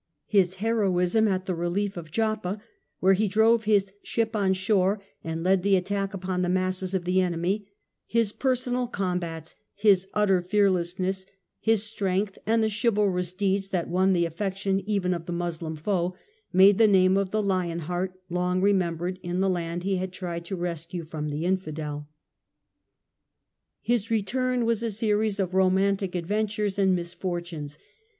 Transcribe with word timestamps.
His 0.25 0.55
heroism 0.55 1.27
at 1.27 1.45
the 1.45 1.53
relief 1.53 1.95
of 1.95 2.09
Joppa, 2.09 2.59
where 3.01 3.13
he 3.13 3.27
drove 3.27 3.65
his 3.65 3.91
ship 4.01 4.35
on 4.35 4.53
shore 4.53 4.99
and 5.23 5.43
led 5.43 5.61
the 5.61 5.75
attack 5.75 6.15
upon 6.15 6.41
the 6.41 6.49
masses 6.49 6.95
of 6.95 7.05
the 7.05 7.21
enemy, 7.21 7.67
his 8.07 8.31
personal 8.33 8.87
combats, 8.87 9.55
his 9.75 10.07
utter 10.15 10.41
fear 10.41 10.71
lessness, 10.71 11.27
his 11.59 11.83
strength, 11.83 12.39
and 12.47 12.63
the 12.63 12.71
chivalrous 12.81 13.31
deeds 13.31 13.69
that 13.69 13.89
won 13.91 14.13
the 14.13 14.25
affection 14.25 14.79
even 14.89 15.13
of 15.13 15.27
the 15.27 15.31
Muslim 15.31 15.75
foe, 15.75 16.15
made 16.51 16.79
the 16.79 16.87
name 16.87 17.15
of 17.15 17.29
the 17.29 17.43
Lion 17.43 17.81
Heart 17.81 18.19
long 18.27 18.59
remembered 18.59 19.19
in 19.21 19.39
the 19.39 19.49
land 19.51 19.83
he 19.83 19.97
had 19.97 20.11
tried 20.11 20.45
to 20.45 20.55
rescue 20.55 21.05
from 21.05 21.29
the 21.29 21.45
infidel. 21.45 22.09
CAPTURE 23.85 23.85
OF 23.85 23.85
RICHARD. 23.85 23.85
45 23.85 23.93
His 24.01 24.09
return 24.09 24.65
was 24.65 24.81
a 24.81 24.89
series 24.89 25.39
of 25.39 25.53
romantic 25.53 26.15
adventures 26.15 26.79
and 26.79 26.95
misfortunes. 26.95 27.77